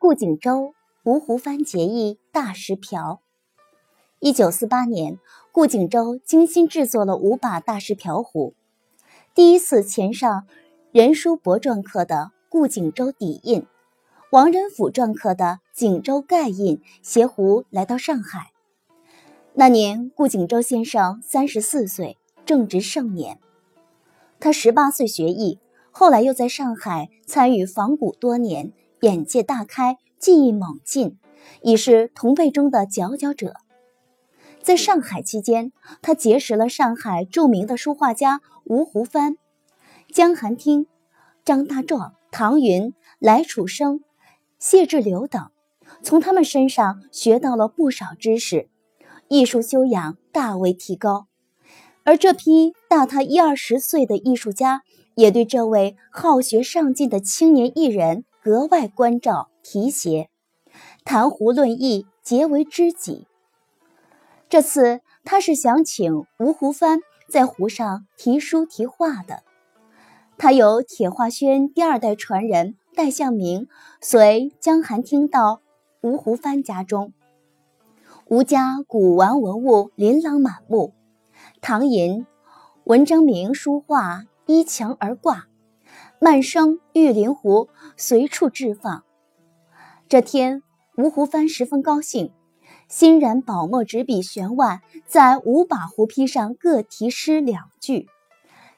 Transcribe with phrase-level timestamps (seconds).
[0.00, 3.20] 顾景舟芜湖帆结义大石瓢。
[4.20, 5.18] 一九四八年，
[5.50, 8.54] 顾景舟精心制作了五把大石瓢壶，
[9.34, 10.46] 第一次前上
[10.92, 13.66] 任叔伯篆刻的“顾景舟”底印，
[14.30, 18.52] 王仁甫篆刻的“景舟”盖印，携壶来到上海。
[19.54, 23.40] 那年，顾景舟先生三十四岁，正值盛年。
[24.38, 25.58] 他十八岁学艺，
[25.90, 31.18] 后来又在上海参与仿古多年，眼界大开，技艺猛进，
[31.62, 33.54] 已是同辈中的佼佼者。
[34.62, 39.36] 在上海期间，他结识了上海著名的书画家吴湖帆、
[40.12, 40.86] 江寒汀、
[41.44, 44.00] 张大壮、唐云、来楚生、
[44.58, 45.50] 谢志柳等，
[46.02, 48.68] 从他们身上学到了不少知识。
[49.28, 51.28] 艺术修养大为提高，
[52.02, 54.82] 而这批大他一二十岁的艺术家
[55.14, 60.30] 也对这位好学上进的青年艺人格外关照提携，
[61.04, 63.26] 谈胡论艺，结为知己。
[64.48, 69.42] 这次他是想请吴湖帆在湖上题书题画的，
[70.38, 73.68] 他由铁画轩第二代传人戴向明
[74.00, 75.60] 随江寒听到
[76.00, 77.12] 吴湖帆家中。
[78.28, 80.94] 吴家古玩文物琳琅满目，
[81.60, 82.26] 唐寅、
[82.84, 85.48] 文征明书画依墙而挂，
[86.20, 89.04] 曼生玉灵壶随处置放。
[90.08, 90.64] 这天，
[90.96, 92.32] 吴湖帆十分高兴，
[92.88, 98.08] 欣然宝墨执笔悬腕，在五把壶坯上各题诗两句，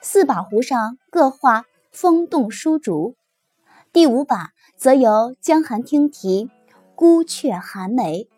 [0.02, 3.16] 四把壶上各画风动书竹，
[3.90, 6.50] 第五把则由江寒汀题
[6.94, 8.28] “孤阙寒梅”。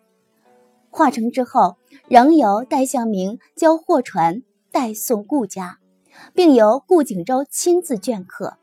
[0.90, 5.78] 画成之后，仍由戴向明交货船带送顾家，
[6.34, 8.58] 并由顾景舟亲自镌刻。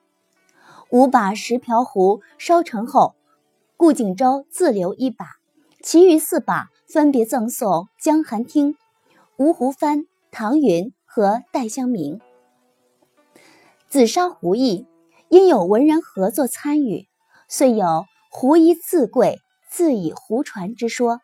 [0.92, 3.14] 五把石瓢壶烧成后，
[3.78, 5.26] 顾景舟自留一把，
[5.84, 8.76] 其余四把分别赠送江寒汀、
[9.38, 12.20] 吴湖帆、唐云和戴湘明。
[13.88, 14.88] 紫砂壶艺
[15.30, 17.08] 因有文人合作参与，
[17.48, 19.38] 遂有“壶艺自贵，
[19.70, 21.22] 自以壶传”之说。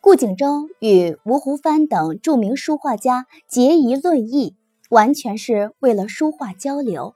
[0.00, 4.56] 顾景舟与吴湖帆等著名书画家结谊论艺，
[4.90, 7.14] 完全是为了书画交流，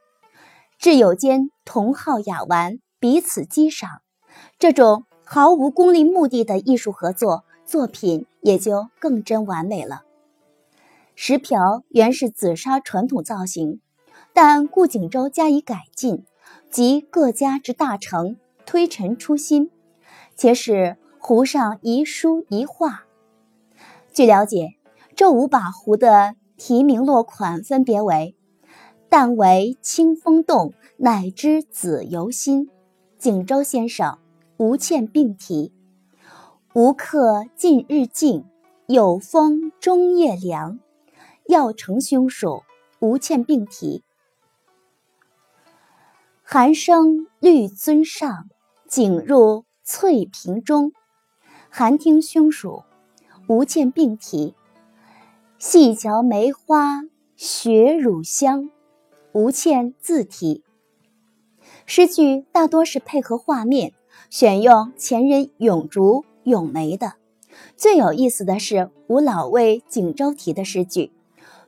[0.83, 4.03] 挚友间同好雅玩，彼此激赏。
[4.59, 10.03] 这种毫无功利目的的艺术合作，作品也就更臻完美了。
[11.15, 13.81] 石瓢原是紫砂传统造型，
[14.33, 16.25] 但顾景舟加以改进，
[16.69, 19.71] 集各家之大成，推陈出新，
[20.35, 20.97] 且使。
[21.21, 23.05] 壶上一书一画。
[24.13, 24.71] 据了解，
[25.15, 28.35] 这五把壶的题名落款分别为
[29.13, 32.71] ：“但为清风动，乃知子由心。”
[33.21, 34.19] 景州先生、
[34.57, 35.71] 吴倩并题。
[36.73, 38.47] 吴客近日静，
[38.87, 40.79] 有风中夜凉。
[41.47, 42.63] 耀成兄属，
[43.01, 44.03] 吴倩并题。
[46.43, 48.49] 寒生绿尊上，
[48.89, 50.91] 景入翠屏中。
[51.69, 52.85] 寒听兄属，
[53.47, 54.55] 吴倩并题。
[55.59, 57.03] 细嚼梅花
[57.37, 58.71] 雪乳香，
[59.33, 60.63] 吴倩自题。
[61.87, 63.93] 诗句大多是配合画面，
[64.29, 67.15] 选用前人咏竹、咏梅的。
[67.77, 71.11] 最有意思的是吴老为景舟题的诗句，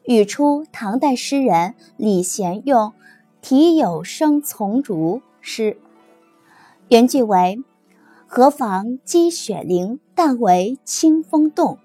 [0.04, 2.92] 语出唐代诗人李贤用
[3.41, 5.78] “题有声从竹”诗，
[6.88, 7.62] 原句为。
[8.26, 11.78] 何妨积雪凌，但为清风动。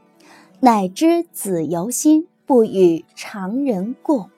[0.62, 4.30] 乃知子由心，不与常人共。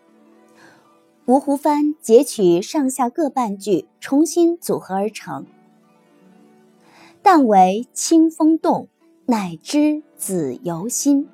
[1.31, 5.45] 吴湖帆截取上下各半句，重新组合而成。
[7.21, 8.89] 但为清风动，
[9.27, 11.29] 乃知子由心。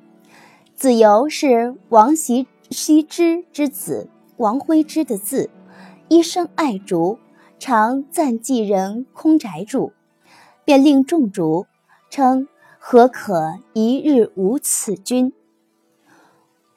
[0.75, 5.49] 子由是王羲羲之之子，王徽之的字，
[6.09, 7.17] 一生爱竹，
[7.57, 9.93] 常暂寄人空宅住。
[10.63, 11.65] 便令众竹，
[12.11, 15.33] 称何可一日无此君？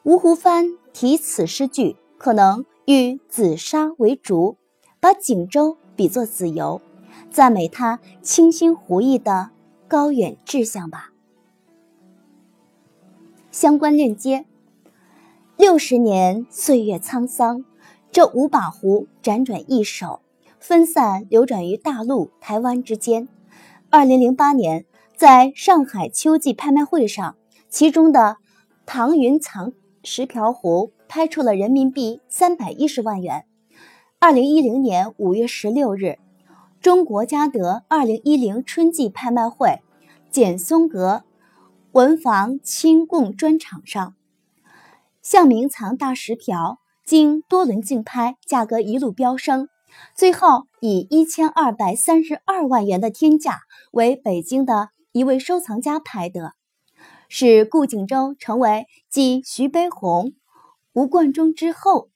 [0.01, 4.57] 吴湖帆题此诗句，可能与紫砂为竹，
[4.99, 6.81] 把景舟比作子由，
[7.29, 9.51] 赞美他清新胡意的
[9.87, 11.11] 高远志向吧。
[13.49, 14.45] 相关链接：
[15.55, 17.63] 六十年岁月沧桑，
[18.11, 20.19] 这五把壶辗转易手，
[20.59, 23.29] 分散流转于大陆、台湾之间。
[23.89, 24.85] 二零零八年，
[25.15, 27.37] 在上海秋季拍卖会上，
[27.69, 28.35] 其中的
[28.85, 29.71] 唐云藏
[30.03, 33.43] 石瓢壶拍出了人民币三百一十万元。
[34.17, 36.17] 二零一零年五月十六日，
[36.79, 39.81] 中国嘉德二零一零春季拍卖会
[40.31, 41.25] 简松阁
[41.91, 44.15] 文房清供专场上，
[45.21, 49.67] 向明藏大石瓢经多轮竞拍，价格一路飙升，
[50.15, 53.59] 最后以一千二百三十二万元的天价
[53.91, 56.53] 为北京的一位收藏家拍得，
[57.27, 60.31] 使顾景舟成为继徐悲鸿、
[60.93, 62.11] 吴冠中之后。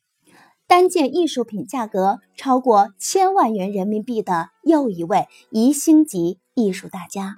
[0.67, 7.35] 单件艺术品价格超过千万元人民币的又一位宜兴级艺术大家。